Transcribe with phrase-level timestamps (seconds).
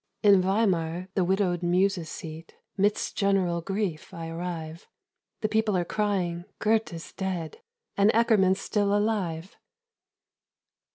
[0.23, 4.87] "In Weimar, the widowed muse's seat, Midst general grief I arrive.
[5.41, 7.61] The people are crying 'Goethe's dead,
[7.95, 9.57] And Eckermann's still alive!'"